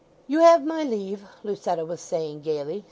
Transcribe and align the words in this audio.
"You 0.25 0.39
have 0.39 0.65
my 0.65 0.83
leave," 0.83 1.21
Lucetta 1.43 1.85
was 1.85 2.01
saying 2.01 2.41
gaily. 2.41 2.79